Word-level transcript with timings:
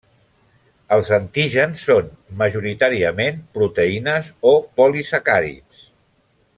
Els 0.95 1.11
antígens 1.17 1.83
són 1.89 2.07
majoritàriament 2.41 3.37
proteïnes 3.59 4.33
o 4.53 4.55
polisacàrids. 4.81 5.89